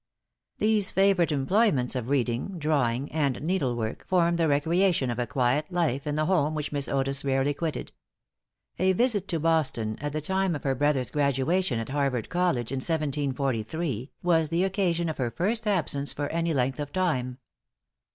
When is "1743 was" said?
12.77-14.49